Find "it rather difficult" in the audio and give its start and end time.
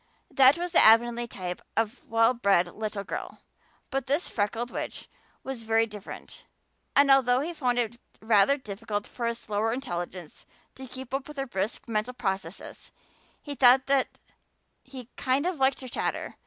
7.77-9.05